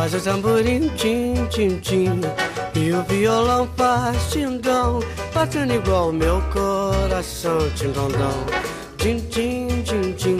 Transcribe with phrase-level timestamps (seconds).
[0.00, 2.20] faz o tamborim, tim, tim, tim.
[2.74, 5.00] E o violão faz tindão,
[5.34, 8.32] batendo igual meu coração, tindondão.
[8.96, 10.38] Tim, tim, tim, tim.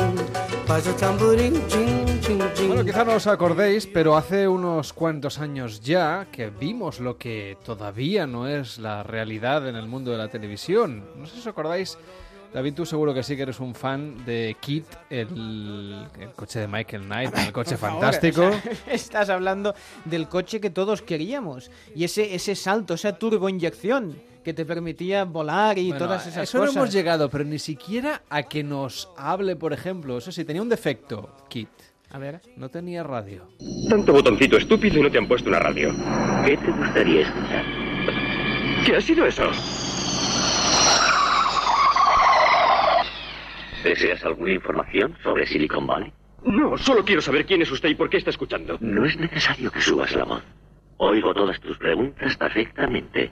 [0.65, 2.69] Faz o tamborim, tim, tim, tim.
[2.69, 7.59] Bueno, quizá no os acordéis, pero hace unos cuantos años ya que vimos lo que
[7.63, 11.05] todavía no es la realidad en el mundo de la televisión.
[11.17, 11.99] No sé si os acordáis,
[12.53, 16.67] David, tú seguro que sí que eres un fan de Kit, el, el coche de
[16.67, 18.47] Michael Knight, el coche favor, fantástico.
[18.47, 18.51] o
[18.85, 21.71] sea, estás hablando del coche que todos queríamos.
[21.95, 26.59] Y ese, ese salto, esa turboinyección que te permitía volar y Bueno, todas esas eso
[26.59, 26.75] cosas.
[26.75, 30.19] no hemos llegado, pero ni siquiera a que nos hable, por ejemplo.
[30.19, 31.69] Eso sí, tenía un defecto, Kit.
[32.11, 32.41] A ver.
[32.57, 33.47] No tenía radio.
[33.89, 35.95] Tanto botoncito estúpido y no te han puesto una radio.
[36.45, 37.65] ¿Qué te gustaría escuchar?
[38.85, 39.45] ¿Qué ha sido eso?
[43.83, 46.13] ¿Deseas alguna información sobre Silicon Valley?
[46.45, 48.79] No, solo quiero saber quién es usted y por qué está escuchando.
[48.81, 50.43] No es necesario que subas la voz.
[50.97, 53.31] Oigo todas tus preguntas perfectamente.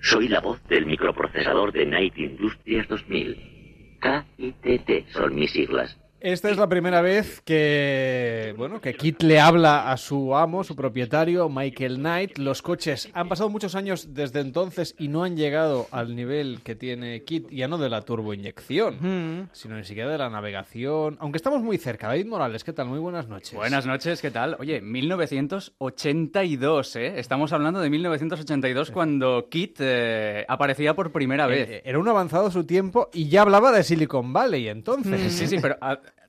[0.00, 3.98] Soy la voz del microprocesador de Night Industries 2000.
[4.00, 5.96] KITT son mis siglas.
[6.20, 10.74] Esta es la primera vez que, bueno, que Kit le habla a su amo, su
[10.74, 12.38] propietario, Michael Knight.
[12.38, 16.74] Los coches han pasado muchos años desde entonces y no han llegado al nivel que
[16.74, 19.50] tiene Kit, ya no de la turboinyección, Mm.
[19.52, 21.16] sino ni siquiera de la navegación.
[21.20, 22.08] Aunque estamos muy cerca.
[22.08, 22.88] David Morales, ¿qué tal?
[22.88, 23.54] Muy buenas noches.
[23.54, 24.56] Buenas noches, ¿qué tal?
[24.58, 27.20] Oye, 1982, ¿eh?
[27.20, 31.70] Estamos hablando de 1982 cuando Kit eh, aparecía por primera vez.
[31.70, 35.32] Eh, Era un avanzado su tiempo y ya hablaba de Silicon Valley entonces.
[35.32, 35.76] Sí, sí, pero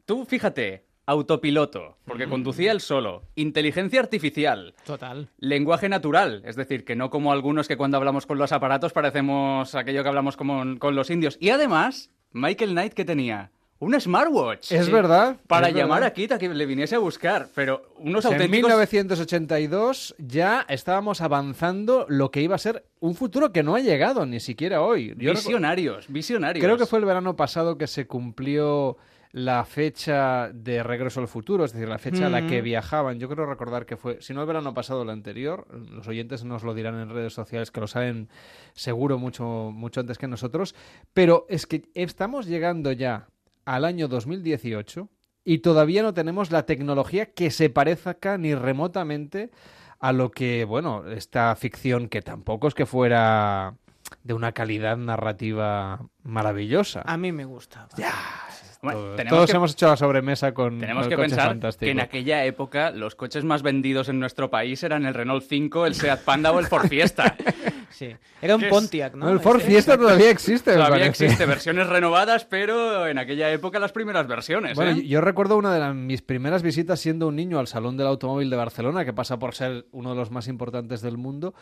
[0.10, 5.30] tú fíjate, autopiloto, porque conducía él solo, inteligencia artificial, Total.
[5.38, 9.76] lenguaje natural, es decir, que no como algunos que cuando hablamos con los aparatos parecemos
[9.76, 11.38] aquello que hablamos como con los indios.
[11.40, 13.52] Y además, Michael Knight, ¿qué tenía?
[13.82, 14.72] Un smartwatch.
[14.72, 16.10] Es verdad, Para es llamar verdad.
[16.10, 18.68] a Kit a que le viniese a buscar, pero unos O sea, en auténticos...
[18.68, 24.25] 1982 ya estábamos avanzando lo que iba a ser un futuro que no ha llegado
[24.25, 25.09] ni siquiera hoy.
[25.18, 26.66] Yo recu- Visionarios, visionarios.
[26.66, 28.98] Creo que fue el verano pasado que se cumplió
[29.31, 33.19] la fecha de regreso al futuro, es decir, la fecha a la que viajaban.
[33.19, 35.67] Yo creo recordar que fue, si no el verano pasado, el anterior.
[35.91, 38.29] Los oyentes nos lo dirán en redes sociales, que lo saben
[38.73, 40.73] seguro mucho, mucho antes que nosotros.
[41.13, 43.28] Pero es que estamos llegando ya
[43.66, 45.09] al año 2018
[45.44, 49.51] y todavía no tenemos la tecnología que se parezca ni remotamente
[50.00, 53.75] a lo que, bueno, esta ficción que tampoco es que fuera
[54.24, 57.02] de una calidad narrativa maravillosa.
[57.06, 57.88] A mí me gusta.
[58.81, 61.86] Bueno, Todos- tenemos Todos que- hemos echado la sobremesa con, Tenemos que pensar fantástico.
[61.86, 65.86] que en aquella época los coches más vendidos en nuestro país eran el Renault 5,
[65.86, 67.36] el Seat Panda o el Ford Fiesta.
[67.92, 68.16] Sí.
[68.42, 68.64] Era un.
[68.69, 69.30] Pontiac, ¿no?
[69.30, 71.25] El Ford Fiesta todavía existe, Todavía parece.
[71.25, 74.75] existe versiones renovadas, pero en aquella época las primeras versiones.
[74.75, 74.96] Bueno, ¿eh?
[74.98, 78.08] yo- yo recuerdo una de las- mis primeras visitas siendo un niño al Salón del
[78.08, 81.56] Automóvil de Barcelona, que pasa por ser uno de los más importantes del mundo,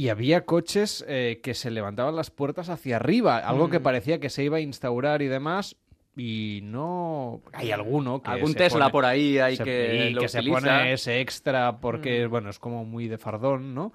[0.00, 3.70] y había coches eh, que se levantaban las puertas hacia arriba, algo Mm.
[3.70, 5.76] que parecía que se iba a instaurar y demás,
[6.16, 7.42] y no...
[7.52, 10.42] Hay alguno que Algún Tesla pone- por ahí hay se- que y lo que se
[10.42, 12.30] pone ese extra porque, Mm.
[12.30, 13.92] bueno, es como muy de fardón, ¿no?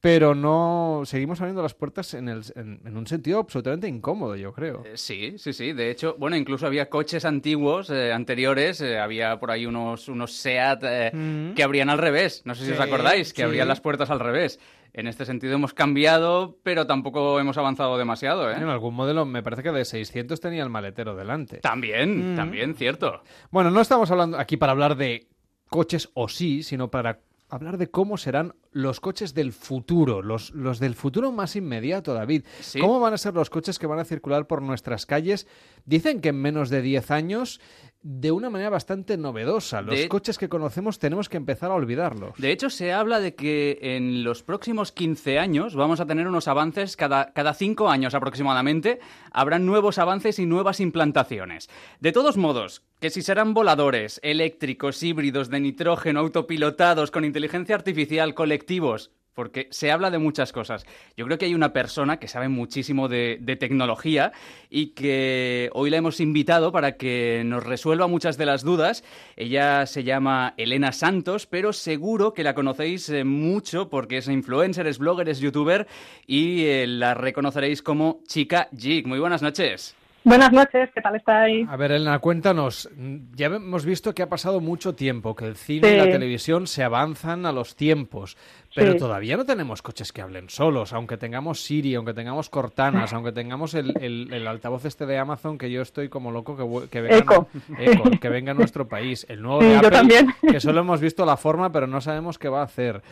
[0.00, 1.02] Pero no...
[1.04, 4.82] Seguimos abriendo las puertas en, el, en, en un sentido absolutamente incómodo, yo creo.
[4.86, 5.72] Eh, Sí, sí, sí.
[5.74, 8.80] De hecho, bueno, incluso había coches antiguos, eh, anteriores.
[8.80, 11.54] eh, había por ahí unos, unos SEAT eh, Mm.
[11.54, 12.42] que abrían al revés.
[12.46, 13.46] No sé si os acordáis, que sí.
[13.46, 14.58] abrían las puertas al revés.
[14.92, 18.54] En este sentido hemos cambiado, pero tampoco hemos avanzado demasiado, ¿eh?
[18.56, 21.58] En algún modelo, me parece que de 600 tenía el maletero delante.
[21.58, 22.36] También, Mm.
[22.36, 23.22] también, cierto.
[23.50, 25.28] Bueno, no estamos hablando aquí para hablar de
[25.68, 30.78] coches o sí, sino para hablar de cómo serán los coches del futuro, los, los
[30.78, 32.44] del futuro más inmediato, David.
[32.60, 32.78] Sí.
[32.80, 35.48] ¿Cómo van a ser los coches que van a circular por nuestras calles?
[35.84, 37.60] Dicen que en menos de 10 años,
[38.02, 39.82] de una manera bastante novedosa.
[39.82, 42.32] Los De- coches que conocemos tenemos que empezar a olvidarlos.
[42.38, 46.48] De hecho, se habla de que en los próximos 15 años vamos a tener unos
[46.48, 49.00] avances, cada, cada 5 años aproximadamente,
[49.32, 51.68] habrán nuevos avances y nuevas implantaciones.
[52.00, 58.34] De todos modos, que si serán voladores, eléctricos, híbridos, de nitrógeno, autopilotados, con inteligencia artificial,
[58.34, 60.84] colectivos, porque se habla de muchas cosas.
[61.16, 64.32] Yo creo que hay una persona que sabe muchísimo de, de tecnología
[64.68, 69.04] y que hoy la hemos invitado para que nos resuelva muchas de las dudas.
[69.36, 74.86] Ella se llama Elena Santos, pero seguro que la conocéis eh, mucho porque es influencer,
[74.86, 75.86] es blogger, es youtuber
[76.26, 79.06] y eh, la reconoceréis como Chica Jig.
[79.06, 79.96] Muy buenas noches.
[80.22, 81.66] Buenas noches, ¿qué tal estáis?
[81.66, 82.90] A ver, Elena, cuéntanos.
[83.34, 86.82] Ya hemos visto que ha pasado mucho tiempo, que el cine y la televisión se
[86.82, 88.36] avanzan a los tiempos.
[88.74, 88.98] Pero Sí.
[88.98, 93.74] todavía no tenemos coches que hablen solos, aunque tengamos Siri, aunque tengamos Cortanas, aunque tengamos
[93.74, 97.16] el, el- el altavoz este de Amazon, que yo estoy como loco que, que venga,
[97.18, 97.48] Echo.
[97.78, 99.26] Echo, que venga a nuestro país.
[99.28, 100.26] El nuevo Sí, de Apple, también.
[100.40, 103.02] que solo hemos visto la forma, pero no sabemos qué va a hacer.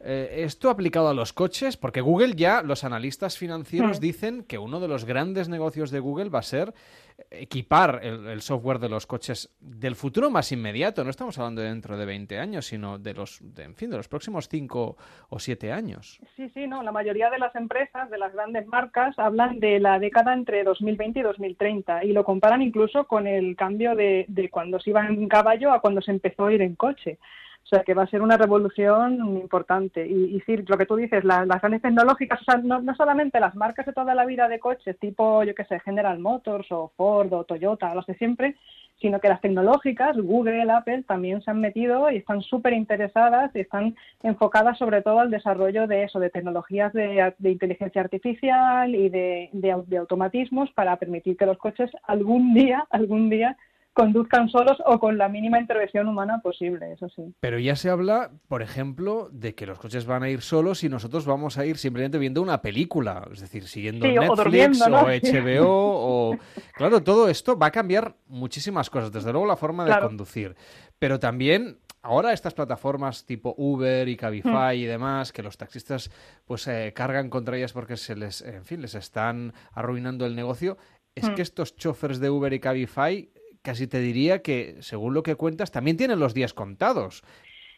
[0.00, 4.00] Eh, esto aplicado a los coches, porque Google ya, los analistas financieros Mm.
[4.00, 6.74] dicen que uno de los grandes negocios de Google va a ser
[7.30, 11.04] equipar el, el software de los coches del futuro más inmediato.
[11.04, 13.96] No estamos hablando de dentro de 20 años, sino de los, de, en fin, de
[13.96, 14.96] los próximos 5
[15.28, 16.20] o 7 años.
[16.36, 16.82] Sí, sí, no.
[16.82, 21.18] La mayoría de las empresas, de las grandes marcas, hablan de la década entre 2020
[21.20, 25.28] y 2030 y lo comparan incluso con el cambio de, de cuando se iba en
[25.28, 27.18] caballo a cuando se empezó a ir en coche.
[27.62, 30.06] O sea, que va a ser una revolución importante.
[30.06, 33.40] Y, y lo que tú dices, la- las grandes tecnológicas, o sea, no, no solamente
[33.40, 36.92] las marcas de toda la vida de coches, tipo, yo qué sé, General Motors o
[36.94, 38.56] Ford o Toyota, los de siempre,
[39.00, 43.60] sino que las tecnológicas, Google, Apple, también se han metido y están súper interesadas y
[43.60, 49.50] están enfocadas sobre todo al desarrollo de eso, de tecnologías de, inteligencia artificial y de,
[49.52, 53.56] de automatismos para permitir que los coches algún día, algún día,
[53.94, 57.22] conduzcan solos o con la mínima intervención humana posible, eso sí.
[57.40, 60.88] Pero ya se habla, por ejemplo, de que los coches van a ir solos y
[60.88, 65.66] nosotros vamos a ir simplemente viendo una película, es decir, siguiendo Sí, Netflix o HBO
[65.68, 66.36] o...
[66.74, 70.08] Claro, todo esto va a cambiar muchísimas cosas, desde luego la forma de Claro.
[70.08, 70.54] conducir,
[70.98, 71.78] pero también...
[72.06, 74.80] Ahora estas plataformas tipo Uber y Cabify Hmm.
[74.82, 76.10] y demás, que los taxistas
[76.44, 80.76] pues eh, cargan contra ellas porque se les, en fin, les están arruinando el negocio,
[81.14, 81.34] es Hmm.
[81.34, 83.30] que estos choferes de Uber y Cabify
[83.64, 87.22] casi te diría que, según lo que cuentas, también tienen los días contados.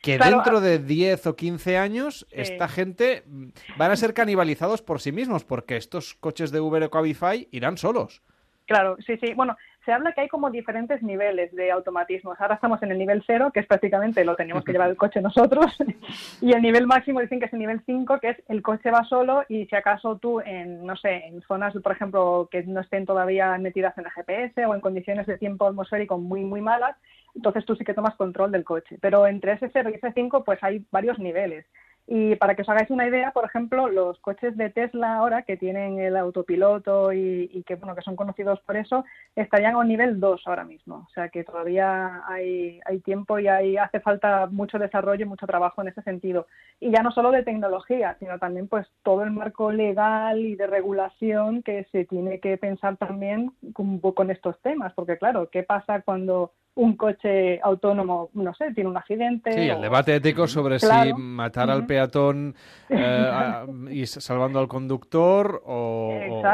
[0.03, 2.41] Que Claro, dentro de 10 o 15 años, Sí.
[2.41, 3.47] esta gente mm,
[3.79, 7.79] van a ser canibalizados por sí mismos, porque estos coches de Uber o Cabify irán
[7.79, 8.21] solos.
[8.67, 9.33] Claro, sí, sí.
[9.35, 9.56] Bueno,
[9.87, 12.38] se habla que hay como diferentes niveles de automatismos.
[12.41, 15.23] Ahora estamos en el nivel cero, que es prácticamente lo tenemos que llevar el coche
[15.23, 15.67] nosotros,
[16.41, 19.05] y el nivel máximo dicen que es el nivel 5, que es el coche va
[19.05, 23.06] solo y si acaso tú en, no sé, en zonas, por ejemplo, que no estén
[23.06, 26.97] todavía metidas en el GPS o en condiciones de tiempo atmosférico muy, muy malas,
[27.37, 28.99] entonces tú sí que tomas control del coche.
[29.00, 31.65] Pero entre ese 0 y ese 5, pues hay varios niveles.
[32.08, 35.56] Y para que os hagáis una idea, por ejemplo, los coches de Tesla ahora que
[35.56, 39.05] tienen el autopiloto y, y que bueno que son conocidos por eso,
[39.35, 41.06] estarían a un nivel 2 ahora mismo.
[41.08, 45.47] O sea que todavía hay, hay tiempo y hay, hace falta mucho desarrollo y mucho
[45.47, 46.47] trabajo en ese sentido.
[46.79, 50.67] Y ya no solo de tecnología, sino también pues todo el marco legal y de
[50.69, 54.93] regulación que se tiene que pensar también con, con estos temas.
[54.94, 59.50] Porque claro, ¿qué pasa cuando un coche autónomo, no sé, tiene un accidente?
[59.52, 62.55] Sí, el debate ético sobre si matar al peatón
[62.90, 66.11] eh, y salvando al conductor o,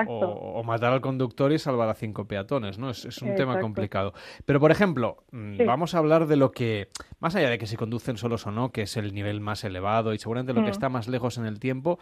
[0.07, 2.91] o- matar al conductor y salvar a cinco peatones, ¿no?
[2.91, 4.13] Es, es un tema complicado.
[4.47, 5.65] Pero, por ejemplo, mm, Sí.
[5.65, 6.89] vamos a hablar de lo que,
[7.21, 10.15] más allá de que si conducen solos o no, que es el nivel más elevado
[10.15, 11.99] y seguramente lo que está más lejos en el tiempo.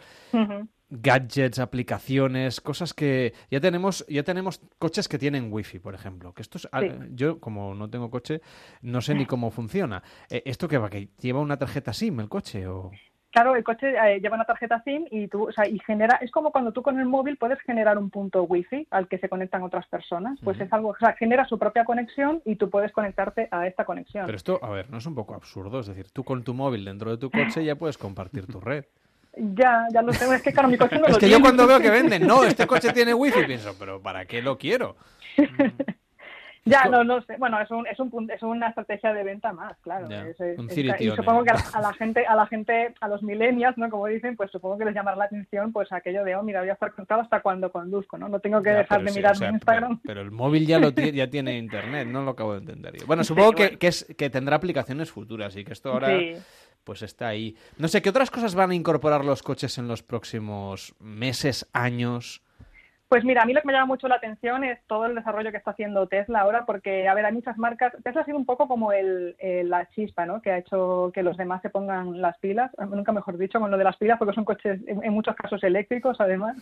[0.91, 6.33] Gadgets, aplicaciones, cosas que ya tenemos, ya tenemos coches que tienen wifi, por ejemplo.
[6.33, 6.91] Que esto es, ah, Sí.
[7.13, 8.41] yo como no tengo coche,
[8.81, 10.03] no sé ni cómo funciona.
[10.29, 10.89] Eh, ¿Esto qué va?
[10.89, 12.91] ¿Que lleva una tarjeta SIM el coche o?
[13.33, 16.29] Claro, el coche eh, lleva una tarjeta SIM y tú, o sea, y genera, es
[16.31, 19.63] como cuando tú con el móvil puedes generar un punto wifi al que se conectan
[19.63, 20.37] otras personas.
[20.43, 23.85] Pues es algo, o sea, genera su propia conexión y tú puedes conectarte a esta
[23.85, 24.25] conexión.
[24.25, 26.83] Pero esto, a ver, no es un poco absurdo, es decir, tú con tu móvil
[26.83, 28.83] dentro de tu coche ya puedes compartir tu red.
[29.35, 31.65] Ya, ya lo tengo, es que claro, mi coche no Es lo que yo cuando
[31.65, 34.95] veo que venden, no, este coche tiene wifi, pienso, pero ¿para qué lo quiero?
[36.63, 37.37] Ya, no, no sé.
[37.39, 40.07] Bueno, es un, es un, es una estrategia de venta más, claro.
[40.07, 40.37] Ya, Es-
[41.01, 43.89] y supongo que a la, a la gente, a la gente, a los millennials, ¿no?
[43.89, 46.69] Como dicen, pues supongo que les llamará la atención, pues aquello de, oh, mira, voy
[46.69, 48.29] a estar conectado hasta cuando conduzco, ¿no?
[48.29, 49.89] No tengo que Ya, dejar de sí, mirar o sea, mi Instagram.
[50.01, 52.95] Pero, pero el móvil ya lo tiene, ya tiene internet, no lo acabo de entender
[52.95, 53.07] yo.
[53.07, 53.79] Bueno, supongo que, bueno.
[53.79, 56.35] que, es, que tendrá aplicaciones futuras y que esto ahora Sí.
[56.83, 57.55] Pues está ahí.
[57.77, 62.41] No sé, ¿qué otras cosas van a incorporar los coches en los próximos meses, años?
[63.11, 65.51] Pues mira, a mí lo que me llama mucho la atención es todo el desarrollo
[65.51, 67.91] que está haciendo Tesla ahora, porque, a ver, hay muchas marcas.
[68.05, 69.35] Tesla ha sido un poco como el,
[69.65, 70.41] la chispa, ¿no?
[70.41, 73.69] Que ha hecho que los demás se pongan las pilas, eh, nunca mejor dicho, con
[73.69, 76.55] lo de las pilas, porque son coches en, en muchos casos eléctricos, además.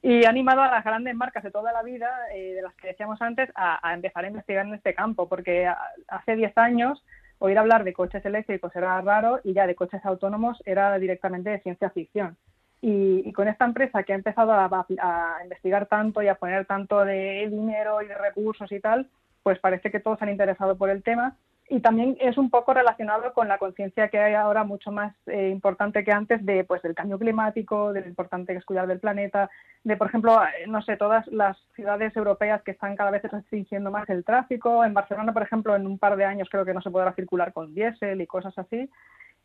[0.00, 2.88] Y ha animado a las grandes marcas de toda la vida, eh, de las que
[2.88, 5.70] decíamos antes, a, a empezar a investigar en este campo, porque
[6.08, 7.04] hace 10 años
[7.44, 11.60] oír hablar de coches eléctricos era raro y ya de coches autónomos era directamente de
[11.60, 12.36] ciencia ficción.
[12.80, 14.64] Y, y con esta empresa que ha empezado a,
[15.00, 19.08] a- investigar tanto y a poner tanto de dinero y de recursos y tal,
[19.42, 21.36] pues parece que todos han interesado por el tema.
[21.72, 25.48] Y también es un poco relacionado con la conciencia que hay ahora mucho más eh,
[25.48, 29.00] importante que antes de pues del cambio climático, de lo importante que es cuidar del
[29.00, 29.48] planeta,
[29.82, 33.90] de por ejemplo, eh, no sé, todas las ciudades europeas que están cada vez restringiendo
[33.90, 34.84] más el tráfico.
[34.84, 37.54] En Barcelona, por ejemplo, en un par de años creo que no se podrá circular
[37.54, 38.90] con diésel y cosas así.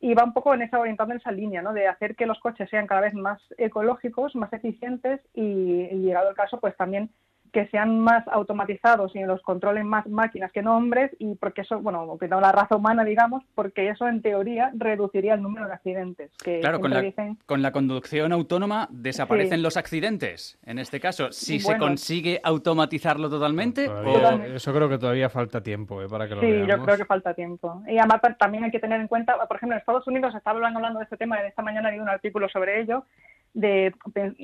[0.02, 1.72] y va un poco en esa orientando en esa línea, ¿no?
[1.72, 6.30] De hacer que los coches sean cada vez más ecológicos, más eficientes y, y llegado
[6.30, 7.10] el caso, pues también
[7.54, 11.80] que sean más automatizados y los controlen más máquinas que no hombres y porque eso,
[11.80, 16.32] bueno, cuidado la raza humana, digamos, porque eso en teoría reduciría el número de accidentes.
[16.44, 19.64] Que Claro, con la, dicen- con la conducción autónoma desaparecen Sí.
[19.64, 20.60] los accidentes.
[20.66, 24.56] En este caso, si se consigue automatizarlo totalmente Todavía- o...
[24.56, 26.68] Eso creo que todavía falta tiempo eh, para que lo Sí, veamos.
[26.68, 27.82] yo creo que falta tiempo.
[27.88, 30.76] Y además ta- también hay que tener en cuenta, por ejemplo, en Estados Unidos estaban
[30.76, 33.06] hablando de este tema, esta mañana leí un artículo sobre ello,
[33.54, 33.94] de,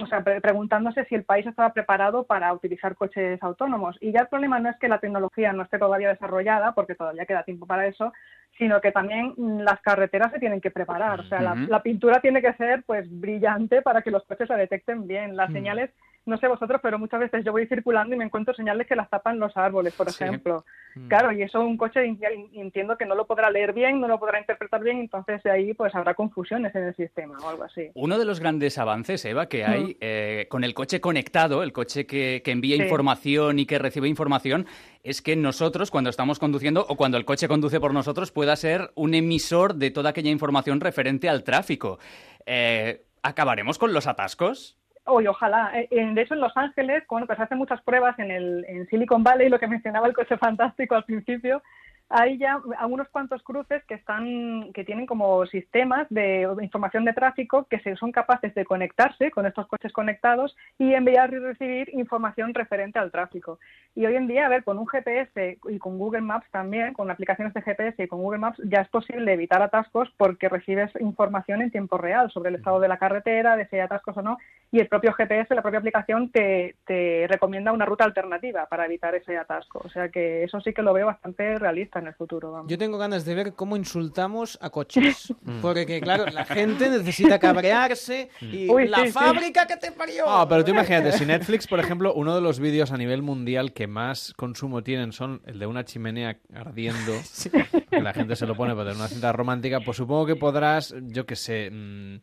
[0.01, 3.98] o sea, pre- preguntándose si el país estaba preparado para utilizar coches autónomos.
[4.01, 7.25] Y ya el problema no es que la tecnología no esté todavía desarrollada, porque todavía
[7.25, 8.12] queda tiempo para eso,
[8.57, 11.19] sino que también mm, las carreteras se tienen que preparar.
[11.19, 15.07] O sea, la, pintura tiene que ser pues brillante para que los coches la detecten
[15.07, 15.36] bien.
[15.36, 15.91] Las señales,
[16.25, 19.09] no sé vosotros, pero muchas veces yo voy circulando y me encuentro señales que las
[19.09, 20.23] tapan los árboles, por Sí.
[20.23, 20.65] ejemplo.
[20.95, 21.07] Mm.
[21.07, 22.05] Claro, y eso un coche
[22.53, 25.73] entiendo que no lo podrá leer bien, no lo podrá interpretar bien, entonces de ahí
[25.73, 27.89] pues habrá confusiones en el sistema o algo así.
[27.95, 32.05] Uno de los grandes avances, Eva, que hay eh, con el coche conectado, el coche
[32.05, 32.83] que, que envía Sí.
[32.83, 34.65] información y que recibe información,
[35.03, 38.91] es que nosotros, cuando estamos conduciendo o cuando el coche conduce por nosotros, pueda ser
[38.95, 41.99] un emisor de toda aquella información referente al tráfico.
[42.45, 44.77] Eh, ¿Acabaremos con los atascos?
[45.05, 45.72] Oye, ojalá.
[45.77, 48.88] Eh, eh, De hecho, en Los Ángeles, bueno, pues hacen muchas pruebas en, el, en
[48.88, 51.62] Silicon Valley, lo que mencionaba el coche fantástico al principio.
[52.10, 57.13] Hay ya a unos cuantos cruces que están, que tienen como sistemas de información de
[57.13, 61.89] tráfico que se, son capaces de conectarse con estos coches conectados y enviar y recibir
[61.93, 63.60] información referente al tráfico.
[63.95, 67.10] Y hoy en día, a ver, con un GPS y con Google Maps también, con
[67.10, 71.62] aplicaciones de GPS y con Google Maps, ya es posible evitar atascos porque recibes información
[71.62, 74.38] en tiempo real sobre el estado de la carretera, de si hay atascos o no,
[74.72, 79.15] y el propio GPS, la propia aplicación, te, te recomienda una ruta alternativa para evitar
[79.15, 79.81] ese atasco.
[79.83, 82.51] O sea que eso sí que lo veo bastante realista en el futuro.
[82.51, 82.69] Vamos.
[82.71, 85.33] Yo tengo ganas de ver cómo insultamos a coches.
[85.62, 89.12] Porque, claro, la gente necesita cabrearse y Uy, la sí, sí.
[89.12, 90.25] fábrica que te parió.
[90.27, 93.73] Ah, pero tú imagínate, si Netflix, por ejemplo, uno de los vídeos a nivel mundial
[93.73, 97.13] que más consumo tienen son el de una chimenea ardiendo,
[97.89, 100.95] que la gente se lo pone para tener una cinta romántica, pues supongo que podrás,
[101.01, 102.15] yo qué sé, mm,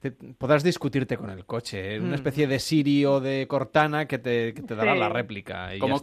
[0.00, 1.98] te- podrás discutirte con el coche, ¿eh?
[2.00, 2.14] una Mm.
[2.14, 4.98] especie de Siri o de Cortana que te, que te dará Sí.
[4.98, 5.74] la réplica.
[5.74, 6.02] y Como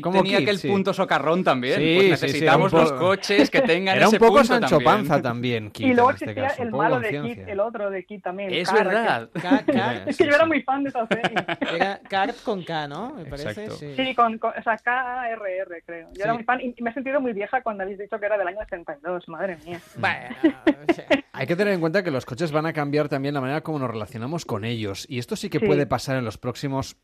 [0.00, 0.68] Como tenía Kit, aquel sí.
[0.68, 1.76] punto socarrón también.
[1.80, 4.68] Sí, pues sí, sí, necesitamos los coches que tengan Era ese un poco punto Sancho
[4.78, 4.84] también.
[4.84, 7.22] Panza también, Kit, y luego este existía caso, el malo de.
[7.22, 8.52] Kit, el otro de Kit también.
[8.52, 9.30] Es Car, que- verdad.
[10.06, 11.34] Es que yo era muy fan de esa serie.
[11.74, 13.14] Era Cart con K, ¿no?
[13.16, 13.50] Me parece.
[13.50, 13.76] Exacto.
[13.76, 13.94] Sí.
[13.96, 16.08] Sí, con, con- o sea, K-A-R-R, creo.
[16.08, 16.20] Yo Sí.
[16.22, 18.46] era muy fan y me he sentido muy vieja cuando habéis dicho que era del
[18.48, 19.80] año 72, madre mía.
[19.96, 20.36] Bueno,
[20.88, 23.40] o sea, Hay que tener en cuenta que los coches van a cambiar también la
[23.40, 25.06] manera como nos relacionamos con ellos.
[25.08, 25.66] Y esto sí que Sí.
[25.66, 26.96] puede pasar en los próximos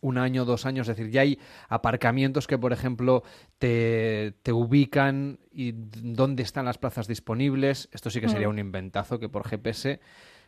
[0.00, 0.88] un año, dos años.
[0.88, 1.38] Es decir, ya hay
[1.68, 3.22] aparcamientos que, por ejemplo,
[3.58, 7.88] te, te ubican y dónde están las plazas disponibles.
[7.92, 10.00] Esto sí que sería un inventazo que por GPS,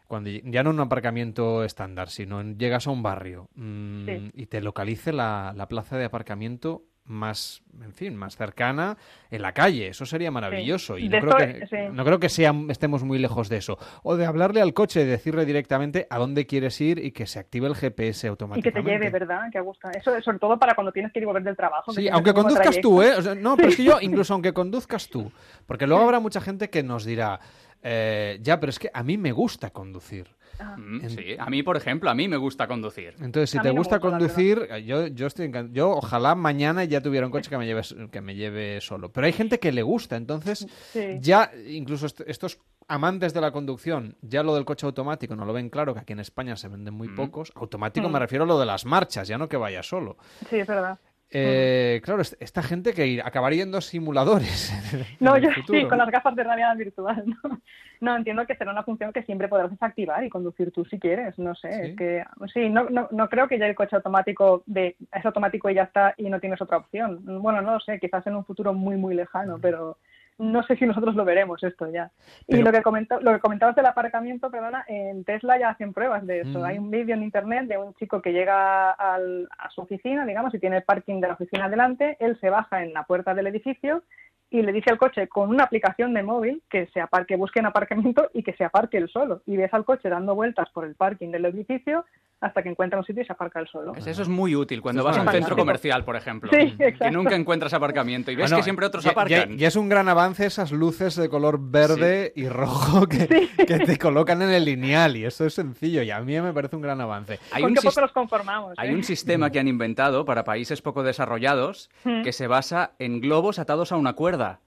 [0.09, 4.31] cuando ya no en un aparcamiento estándar, sino en- llegas a un barrio mm, Sí.
[4.35, 8.97] y te localice la, la plaza de aparcamiento más, en fin, más cercana
[9.31, 9.89] en la calle.
[9.89, 10.99] Eso sería maravilloso.
[10.99, 11.77] Y no creo, que, sí.
[11.93, 13.79] no creo que sea, estemos muy lejos de eso.
[14.03, 17.39] O de hablarle al coche, de decirle directamente a dónde quieres ir y que se
[17.39, 18.83] active el GPS Y que automáticamente.
[18.83, 19.51] te lleve, ¿verdad?
[19.53, 19.91] Que gusta.
[19.91, 21.93] Eso sobre todo para cuando tienes que ir y volver del trabajo.
[21.93, 23.15] Sí, aunque conduzcas tú, ¿eh?
[23.17, 25.33] O sea, no, pero es que yo, incluso aunque conduzcas tú,
[25.67, 27.41] porque luego habrá mucha gente que nos dirá,
[27.83, 30.29] eh, ya, pero es que a mí me gusta conducir.
[30.63, 33.15] Ah, Mm, Sí, a mí, por ejemplo, a mí me gusta conducir.
[33.21, 37.01] Entonces, si A te no gusta conducir, yo, yo estoy encan- Yo ojalá mañana ya
[37.01, 39.11] tuviera un coche que me lleve, que me lleve solo.
[39.13, 41.19] Pero hay gente que le gusta, entonces Sí.
[41.21, 45.53] ya incluso est- estos amantes de la conducción, ya lo del coche automático no lo
[45.53, 47.15] ven claro, que aquí en España se venden muy Mm.
[47.17, 47.53] pocos.
[47.55, 48.13] Automático Mm.
[48.13, 50.17] me refiero a lo de las marchas, ya no que vaya solo.
[50.51, 50.99] Sí, es verdad.
[51.35, 54.73] Eh, Claro, est- esta gente que acabaría yendo simuladores.
[55.21, 57.25] No, yo futuro, sí, con las gafas de realidad virtual.
[57.45, 57.61] ¿no?
[58.01, 61.39] no, entiendo que será una función que siempre podrás desactivar y conducir tú si quieres.
[61.39, 61.81] No sé, Sí.
[61.91, 65.71] es que sí, no, no, no creo que ya el coche automático de es automático
[65.71, 67.21] y ya está y no tienes otra opción.
[67.43, 69.99] Bueno, no lo sé, quizás en un futuro muy muy lejano, pero
[70.43, 72.11] no sé si nosotros lo veremos esto ya.
[72.49, 76.27] Y lo que comentó, lo que comentabas del aparcamiento, perdona, en Tesla ya hacen pruebas
[76.27, 76.59] de eso.
[76.61, 76.65] Mm.
[76.65, 80.53] Hay un vídeo en internet de un chico que llega al- a su oficina, digamos,
[80.55, 83.47] y tiene el parking de la oficina delante, él se baja en la puerta del
[83.47, 84.03] edificio
[84.51, 87.67] y le dice al coche con una aplicación de móvil que se aparque, busque en
[87.67, 89.43] aparcamiento y que se aparque él solo.
[89.47, 92.05] Y ves al coche dando vueltas por el parking del edificio
[92.43, 93.95] hasta que encuentra un sitio y se aparca él solo.
[93.95, 96.51] Eso es muy útil cuando vas a un centro comercial, por ejemplo.
[96.53, 99.57] Sí, Que nunca encuentras aparcamiento y ves Bueno, que siempre otros aparcan.
[99.57, 103.97] Ya es un gran avance esas luces de color verde y rojo que, que te
[103.97, 107.01] colocan en el lineal y eso es sencillo y a mí me parece un gran
[107.01, 107.39] avance.
[107.53, 108.75] Hay ¿Con un poco nos conformamos?
[108.77, 108.95] Hay eh?
[108.95, 112.23] un sistema que han inventado para países poco desarrollados Mm.
[112.23, 114.61] que se basa en globos atados a una cuerda.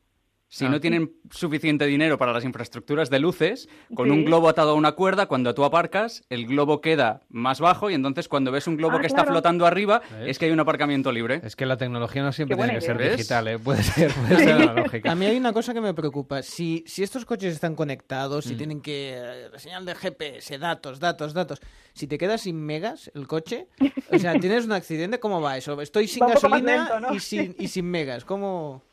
[0.55, 0.69] Si Ah.
[0.69, 4.93] no tienen suficiente dinero para las infraestructuras de luces, con un globo atado a una
[4.93, 8.95] cuerda, cuando tú aparcas, el globo queda más bajo y entonces cuando ves un globo
[8.95, 10.29] Ah, que está flotando arriba, ¿Ves?
[10.29, 11.41] es que hay un aparcamiento libre.
[11.43, 12.97] Es que la tecnología no siempre tiene que ser.
[12.97, 13.17] ¿Ves?
[13.17, 13.59] digital, ¿eh?
[13.59, 15.11] Puede ser, puede ser analógica.
[15.11, 16.41] A mí hay una cosa que me preocupa.
[16.41, 18.49] Si, si estos coches están conectados, Mm.
[18.49, 19.13] si tienen que.
[19.17, 21.59] eh, señal de GPS, datos, datos, datos.
[21.93, 23.67] Si te quedas sin megas el coche,
[24.09, 25.81] o sea, tienes un accidente, ¿cómo va eso?
[25.81, 27.13] Estoy sin Va gasolina lento, ¿no?
[27.13, 28.23] y, sin, y sin megas.
[28.23, 28.83] ¿Cómo.?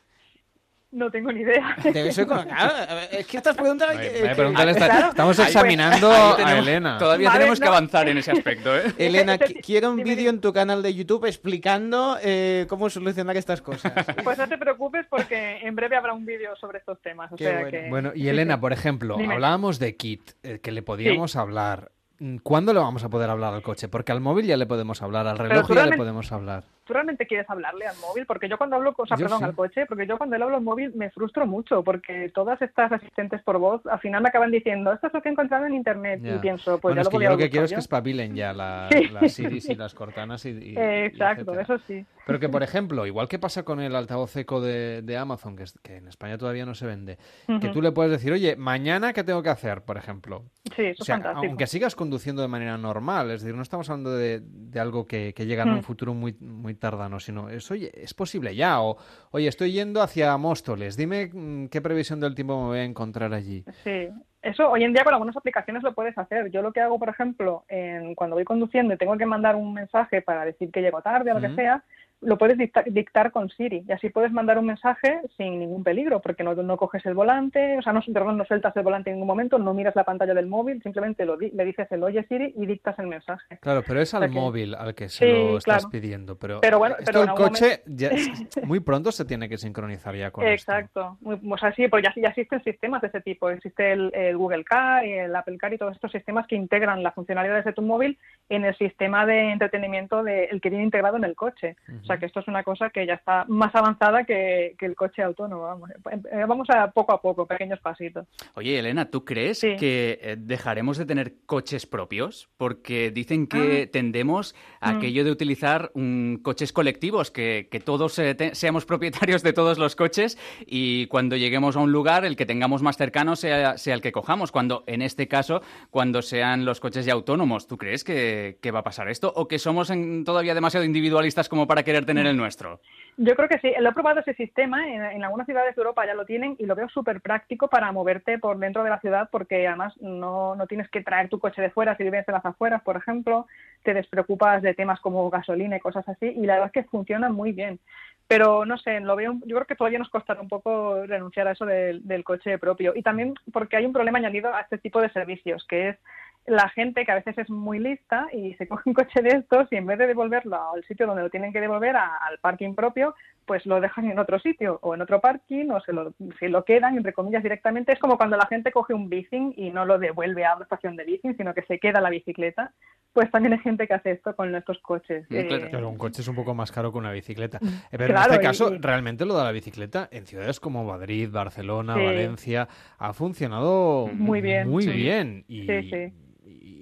[0.93, 1.75] No tengo ni idea.
[1.81, 1.97] Ser
[3.11, 3.89] es que estas preguntas.
[3.89, 5.09] hay que- Vaya que- pregunta le está- claro.
[5.09, 6.97] Estamos examinando Ahí a Elena.
[6.99, 7.71] Todavía Vale, tenemos que no.
[7.71, 8.93] avanzar en ese aspecto, ¿eh?
[8.99, 13.91] Elena, quiero un vídeo en tu canal de YouTube explicando eh, cómo solucionar estas cosas.
[14.23, 17.31] Pues no te preocupes porque en breve habrá un vídeo sobre estos temas.
[17.31, 17.71] O Qué sea bueno.
[17.71, 17.89] que...
[17.89, 19.33] Bueno, y Elena, por ejemplo, Dime.
[19.33, 21.89] hablábamos de Kit, eh, que le podíamos hablar.
[22.23, 23.89] Mm, ¿Cuándo le vamos a poder hablar al coche?
[23.89, 26.63] Porque al móvil ya le podemos hablar, al reloj ya le podemos hablar.
[26.85, 28.25] ¿Tú realmente quieres hablarle al móvil?
[28.25, 29.43] Porque yo cuando hablo, o sea, Yo perdón, sí.
[29.45, 32.93] al coche, porque yo cuando le hablo al móvil me frustro mucho, porque todas estas
[32.93, 35.73] asistentes por voz al final me acaban diciendo, esto es lo que he encontrado en
[35.73, 36.35] internet, Ya.
[36.35, 37.79] y pienso, pues bueno, ya es lo que yo podía lo que quiero es que
[37.79, 39.09] espabilen ya la- Sí.
[39.09, 42.05] las Siris y las Cortanas y, y- y Exacto, eso sí.
[42.25, 45.63] Pero que, por ejemplo, igual que pasa con el altavoz eco de, de Amazon, que,
[45.63, 47.17] es- que en España todavía no se vende,
[47.59, 49.81] que tú le puedes decir, oye, mañana, ¿qué tengo que hacer?
[49.81, 50.43] Por ejemplo.
[50.75, 51.47] Sí, eso O sea, es fantástico.
[51.49, 55.33] aunque sigas conduciendo de manera normal, es decir, no estamos hablando de, de algo que,
[55.33, 55.83] que llega en un Mm.
[55.83, 58.97] futuro muy, muy tardano, sino es, oye, es posible ya, o
[59.31, 63.33] oye, estoy yendo hacia Móstoles, dime mm, qué previsión del tiempo me voy a encontrar
[63.33, 63.65] allí.
[63.83, 64.07] Sí,
[64.41, 66.49] eso hoy en día con algunas aplicaciones lo puedes hacer.
[66.51, 69.73] Yo lo que hago, por ejemplo, en, cuando voy conduciendo y tengo que mandar un
[69.73, 71.83] mensaje para decir que llego tarde o lo que sea,
[72.25, 76.21] lo puedes dicta- dictar con Siri y así puedes mandar un mensaje sin ningún peligro
[76.21, 79.15] porque no, no coges el volante, o sea, no, perdón, no sueltas el volante en
[79.17, 82.53] ningún momento, no miras la pantalla del móvil, simplemente lo le dices el oye Siri
[82.55, 83.57] y dictas el mensaje.
[83.61, 85.89] Claro, pero es al sea que- móvil al que se Sí, lo estás claro.
[85.91, 86.35] pidiendo.
[86.37, 88.09] Pero, Pero bueno, esto pero el coche ya
[88.63, 90.71] muy pronto se tiene que sincronizar ya con esto.
[90.71, 91.17] Exacto.
[91.21, 93.49] Muy- o sea, sí, pues ya, ya existen sistemas de ese tipo.
[93.49, 97.03] Existe el, el Google Car y el Apple Car y todos estos sistemas que integran
[97.03, 98.17] las funcionalidades de tu móvil
[98.49, 101.75] en el sistema de entretenimiento de, el que viene integrado en el coche.
[102.01, 104.95] O sea, que esto es una cosa que ya está más avanzada que, que el
[104.95, 105.63] coche autónomo.
[105.63, 105.89] Vamos,
[106.31, 108.27] Eh, vamos a poco a poco, pequeños pasitos.
[108.55, 109.75] Oye, Elena, ¿tú crees Sí.
[109.77, 112.49] que eh, dejaremos de tener coches propios?
[112.57, 113.89] Porque dicen que Ah.
[113.91, 114.97] tendemos a Mm.
[114.97, 119.77] aquello de utilizar mm, coches colectivos, que, que todos eh, te- seamos propietarios de todos
[119.77, 123.93] los coches y cuando lleguemos a un lugar, el que tengamos más cercano sea, sea
[123.95, 124.51] el que cojamos.
[124.51, 128.79] Cuando, en este caso, cuando sean los coches ya autónomos, ¿tú crees que, que va
[128.79, 129.31] a pasar esto?
[129.35, 132.79] ¿O que somos en- todavía demasiado individualistas como para querer tener el nuestro?
[133.17, 133.71] Yo creo que sí.
[133.79, 134.87] Lo he probado ese sistema.
[134.87, 137.91] En, en algunas ciudades de Europa ya lo tienen y lo veo súper práctico para
[137.91, 141.61] moverte por dentro de la ciudad porque además no, no tienes que traer tu coche
[141.61, 143.47] de fuera si vives en las afueras, por ejemplo.
[143.83, 147.29] Te despreocupas de temas como gasolina y cosas así y la verdad es que funciona
[147.29, 147.79] muy bien.
[148.27, 151.51] Pero no sé, lo veo, yo creo que todavía nos costará un poco renunciar a
[151.51, 152.93] eso del, del coche propio.
[152.95, 155.97] Y también porque hay un problema añadido a este tipo de servicios, que es
[156.45, 159.67] la gente que a veces es muy lista y se coge un coche de estos
[159.71, 162.75] y en vez de devolverlo al sitio donde lo tienen que devolver, a- al parking
[162.75, 166.47] propio, pues lo dejan en otro sitio o en otro parking o se lo, se
[166.49, 167.91] lo quedan, entre comillas, directamente.
[167.93, 170.95] Es como cuando la gente coge un bicing y no lo devuelve a una estación
[170.95, 172.71] de bicing, sino que se queda la bicicleta.
[173.11, 175.25] Pues también hay gente que hace esto con nuestros coches.
[175.29, 175.65] Mm, claro.
[175.65, 177.59] Eh, Claro, un coche es un poco más caro que una bicicleta.
[177.61, 180.83] Eh, Pero Claro, en este caso, y- realmente lo de la bicicleta en ciudades como
[180.85, 182.05] Madrid, Barcelona, Sí.
[182.05, 184.69] Valencia, ha funcionado Muy bien.
[184.69, 184.91] Muy Sí.
[184.91, 185.43] bien.
[185.47, 186.13] Y, Sí, sí.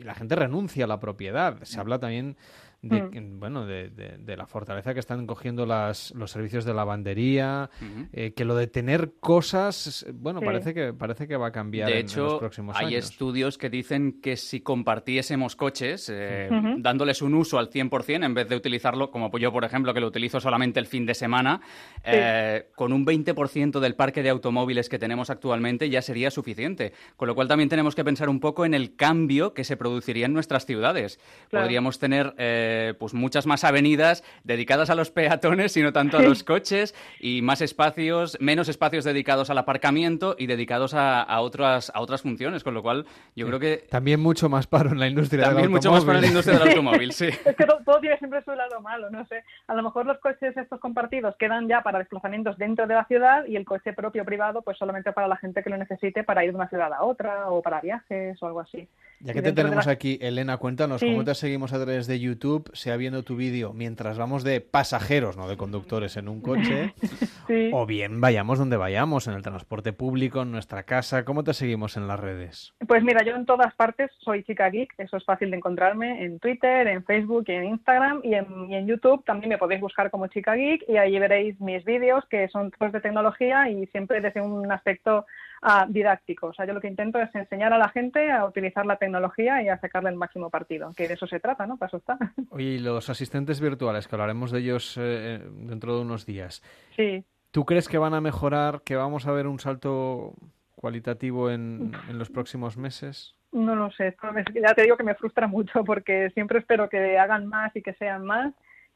[0.02, 1.64] Y la gente renuncia a la propiedad.
[1.64, 2.36] Se habla también
[2.82, 3.39] de, Mm.
[3.39, 7.70] bueno, de, de- de la fortaleza que están cogiendo las, los servicios de lavandería,
[8.12, 10.46] eh, que lo de tener cosas, bueno, Sí.
[10.46, 13.06] parece que parece que va a cambiar De en- en, hecho, los próximos hay años.
[13.12, 18.50] estudios que dicen que si compartiésemos coches, eh, dándoles un uso al 100%, en vez
[18.50, 21.62] de utilizarlo, como yo, por ejemplo, que lo utilizo solamente el fin de semana,
[22.04, 26.94] eh, con un 20% del parque de automóviles que tenemos actualmente ya sería suficiente.
[27.15, 30.26] Con lo cual también tenemos que pensar un poco en el cambio que se produciría
[30.26, 31.20] en nuestras ciudades.
[31.50, 31.65] Claro.
[31.65, 32.34] Podríamos tener
[32.74, 36.96] eh, pues muchas más avenidas dedicadas a los peatones y no tanto a los coches
[37.20, 42.22] y más espacios, menos espacios dedicados al aparcamiento y dedicados a, a otras, a otras
[42.22, 43.06] funciones, con lo cual
[43.36, 46.20] yo creo que También mucho más paro en la industria también del mucho más para
[46.22, 46.30] la automóvil.
[46.30, 47.28] industria del automóvil, sí.
[47.46, 49.44] Es que to- todo tiene siempre su lado malo, no sé.
[49.68, 53.46] A lo mejor los coches estos compartidos quedan ya para desplazamientos dentro de la ciudad
[53.46, 56.52] y el coche propio privado pues solamente para la gente que lo necesite para ir
[56.52, 58.88] de una ciudad a otra o para viajes o algo así.
[59.24, 61.10] Ya que te tenemos la- aquí, Elena, cuéntanos Sí.
[61.12, 64.62] cómo te seguimos a través de YouTube YouTube, sea viendo tu vídeo mientras vamos de
[64.62, 66.93] pasajeros, no de conductores en un coche,
[67.47, 67.69] Sí.
[67.74, 71.26] o bien vayamos donde vayamos, en el transporte público, en nuestra casa.
[71.26, 72.74] ¿Cómo te seguimos en las redes?
[72.88, 76.39] Pues mira, yo en todas partes soy chica geek, eso es fácil de encontrarme en
[76.39, 80.12] Twitter, en Facebook, y en Instagram y en, y en YouTube también me podéis buscar
[80.12, 84.21] como chica geek y ahí veréis mis vídeos que son todos de tecnología y siempre
[84.21, 85.26] desde un aspecto
[85.62, 86.47] ah, didáctico.
[86.47, 89.62] O sea, yo lo que intento es enseñar a la gente a utilizar la tecnología
[89.62, 91.78] y a sacarle el máximo partido, que de eso se trata, ¿no?
[91.78, 92.17] Para eso está.
[92.50, 96.63] Oye, y los asistentes virtuales, que hablaremos de ellos eh, dentro de unos días.
[96.95, 97.24] Sí.
[97.52, 100.34] ¿Tú crees que van a mejorar, que vamos a ver un salto
[100.76, 103.36] cualitativo en, en los próximos meses?
[103.52, 104.15] No lo sé,
[104.54, 107.93] ya te digo que me frustra mucho porque siempre espero que hagan más y que
[107.95, 108.54] sean más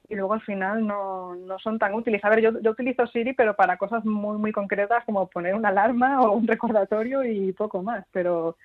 [0.10, 2.24] y luego al final no, no son tan útiles.
[2.24, 5.70] A ver, yo, yo utilizo Siri pero para cosas muy muy concretas como poner una
[5.70, 8.58] alarma o un recordatorio y poco más, pero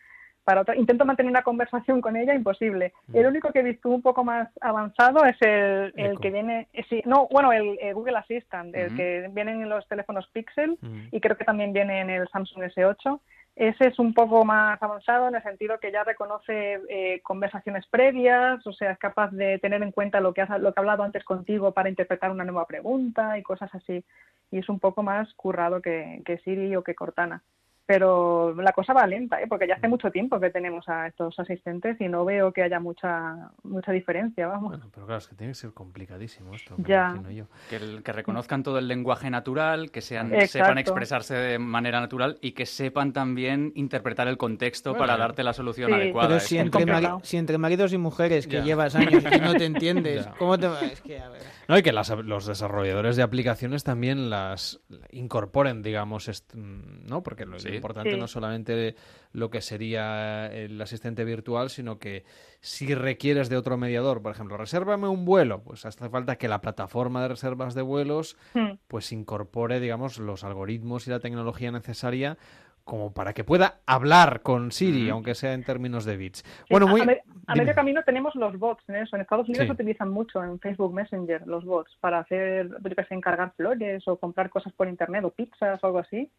[0.43, 2.93] para otra, intento mantener una conversación con ella imposible.
[3.13, 6.83] El único que he visto un poco más avanzado es el, el que viene, eh,
[6.89, 8.97] sí, no, bueno, el, Google Assistant, el Ujú.
[8.97, 11.09] que viene en los teléfonos Pixel Mm.
[11.13, 13.21] y creo que también viene en el Samsung S8.
[13.61, 18.67] Ese es un poco más avanzado en el sentido que ya reconoce eh, conversaciones previas,
[18.67, 21.03] o sea, es capaz de tener en cuenta lo que, has, lo que ha hablado
[21.03, 24.03] antes contigo para interpretar una nueva pregunta y cosas así.
[24.51, 27.43] Y es un poco más currado que, que Siri o que Cortana.
[27.91, 29.47] Pero la cosa va lenta, ¿eh?
[29.49, 32.79] porque ya hace mucho tiempo que tenemos a estos asistentes y no veo que haya
[32.79, 34.69] mucha mucha diferencia, vamos.
[34.71, 37.21] Bueno, pero claro, es que tiene que ser complicadísimo esto, Ya.
[37.33, 37.47] yo.
[37.69, 40.53] Que, el- que reconozcan todo el lenguaje natural, que sean, Exacto.
[40.53, 45.43] sepan expresarse de manera natural y que sepan también interpretar el contexto Bueno, para darte
[45.43, 45.95] la solución Sí.
[45.95, 46.29] adecuada.
[46.29, 48.63] Pero si entre, mari- si entre maridos y mujeres que Ya.
[48.63, 50.35] llevas años y no te entiendes, Ya.
[50.39, 50.81] ¿cómo te va?
[50.83, 51.43] Es que, a ver.
[51.67, 57.23] No, y que las- los desarrolladores de aplicaciones también las incorporen, digamos, est- ¿no?
[57.25, 57.83] Porque lo, lo Sí.
[57.87, 58.19] importante Sí.
[58.21, 58.95] no solamente
[59.33, 62.25] lo que sería el asistente virtual, sino que
[62.61, 66.61] si requieres de otro mediador, por ejemplo, resérvame un vuelo, pues hace falta que la
[66.61, 68.73] plataforma de reservas de vuelos Hmm.
[68.89, 72.37] pues incorpore, digamos, los algoritmos y la tecnología necesaria
[72.83, 76.43] como para que pueda hablar con Siri, aunque sea en términos de bits.
[76.69, 77.01] Bueno, a- muy...
[77.03, 77.13] a, me-
[77.47, 77.65] a dime.
[77.65, 79.15] medio camino tenemos los bots en eso.
[79.15, 79.67] En Estados Unidos Sí.
[79.69, 84.17] se utilizan mucho en Facebook Messenger los bots para hacer, yo sé, encargar flores o
[84.19, 86.31] comprar cosas por internet o pizzas o algo así.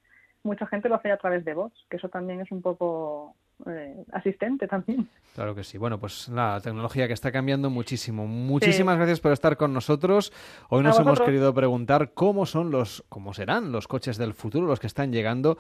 [0.44, 3.36] Mucha gente lo hace a través de bots, que eso también es un poco
[3.68, 5.08] eh, asistente también.
[5.36, 5.78] Claro que sí.
[5.78, 8.28] Bueno, pues la tecnología que está cambiando muchísimo.
[8.28, 10.34] Muchísimas gracias por estar con nosotros.
[10.70, 14.80] Hoy nos hemos querido preguntar cómo son los, cómo serán los coches del futuro, los
[14.80, 15.58] que están llegando,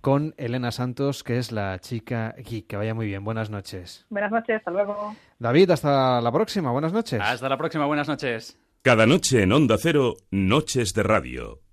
[0.00, 2.66] con Elena Santos, que es la chica geek.
[2.66, 3.24] Que vaya muy bien.
[3.24, 4.06] Buenas noches.
[4.10, 5.14] Buenas noches, hasta luego.
[5.38, 6.72] David, hasta la próxima.
[6.72, 7.20] Buenas noches.
[7.20, 8.58] Hasta la próxima, buenas noches.
[8.82, 11.62] Cada noche en Onda Cero, Noches de Radio.